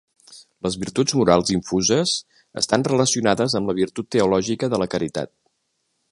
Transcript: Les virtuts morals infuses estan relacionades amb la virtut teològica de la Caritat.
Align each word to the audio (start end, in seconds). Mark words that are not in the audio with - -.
Les 0.67 0.75
virtuts 0.83 1.13
morals 1.17 1.51
infuses 1.55 2.13
estan 2.61 2.85
relacionades 2.89 3.57
amb 3.59 3.73
la 3.73 3.75
virtut 3.81 4.09
teològica 4.17 4.71
de 4.75 4.81
la 4.85 4.89
Caritat. 4.95 5.31